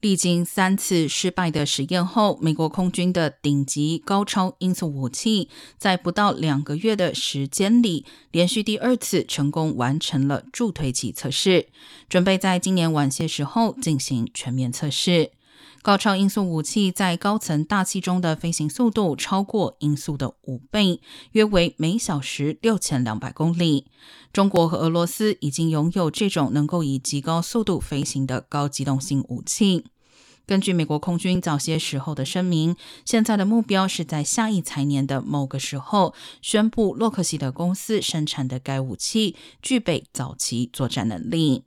[0.00, 11.66] 历经三次失败的实验后，美国空军的顶级高超音速武器在不到两个月的时间里，连续第二次成功完成了助推器测试，
[12.08, 15.32] 准备在今年晚些时候进行全面测试。
[15.82, 21.00] 高超音速武器在高层大气中的飞行速度超过音速的五倍，
[21.32, 23.86] 约为每小时六千两百公里。
[24.32, 29.86] 中国和俄罗斯已经拥有这种能够以极高速度飞行的高机动性武器。
[30.46, 41.64] 根据美国空军早些时候的声明，现在的目标是在下一财年的某个时候宣布洛克希德公司生产的该武器具备早期作战能力。